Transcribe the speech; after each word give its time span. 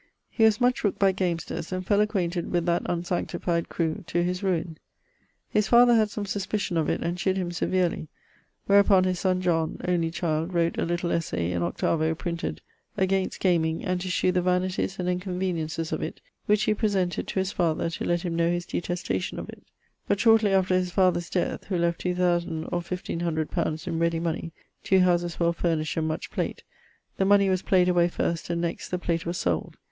He 0.31 0.43
was 0.45 0.59
much 0.59 0.83
rooked 0.83 0.97
by 0.97 1.11
gamesters, 1.11 1.71
and 1.71 1.85
fell 1.85 2.01
acquainted 2.01 2.51
with 2.51 2.65
that 2.65 2.81
unsanctified 2.87 3.69
crew, 3.69 4.03
to 4.07 4.23
his 4.23 4.41
ruine. 4.41 4.79
His 5.47 5.67
father 5.67 5.93
had 5.93 6.09
some 6.09 6.25
suspition 6.25 6.75
of 6.75 6.89
it, 6.89 7.01
and 7.03 7.19
chid 7.19 7.37
him 7.37 7.51
severely, 7.51 8.07
wherupon 8.67 9.03
his 9.05 9.19
son 9.19 9.41
John 9.41 9.77
(only 9.87 10.09
child) 10.09 10.53
wrot 10.55 10.79
a 10.79 10.85
little 10.85 11.11
essay 11.11 11.51
in 11.51 11.61
8vo, 11.61 12.17
printed..., 12.17 12.61
Against[LXII.] 12.97 13.37
gameing 13.39 13.83
and 13.85 14.01
to 14.01 14.09
shew 14.09 14.31
the 14.31 14.41
vanities 14.41 14.97
and 14.97 15.07
inconveniences 15.07 15.91
of 15.91 16.01
it, 16.01 16.19
which 16.47 16.63
he 16.63 16.73
presented 16.73 17.27
to 17.27 17.37
his 17.37 17.51
father 17.51 17.87
to 17.91 18.03
let 18.03 18.23
him 18.23 18.35
know 18.35 18.49
his 18.49 18.65
detestation 18.65 19.37
of 19.37 19.45
it[DT]. 19.49 19.65
But 20.07 20.19
shortly 20.19 20.51
after 20.51 20.73
his 20.73 20.89
father's 20.89 21.29
death[LXIII.] 21.29 21.65
(who 21.67 21.77
left 21.77 22.01
2,000 22.01 22.63
or 22.71 22.81
1,500 22.81 23.49
li. 23.55 23.77
in 23.85 23.99
ready 23.99 24.19
money, 24.19 24.51
2 24.83 25.01
houses 25.01 25.39
well 25.39 25.53
furnished, 25.53 25.95
and 25.95 26.07
much 26.07 26.31
plate) 26.31 26.63
the 27.17 27.23
money 27.23 27.49
was 27.51 27.61
played 27.61 27.87
away 27.87 28.07
first, 28.07 28.49
and 28.49 28.61
next 28.61 28.89
the 28.89 28.97
plate 28.97 29.27
was 29.27 29.37
sold. 29.37 29.77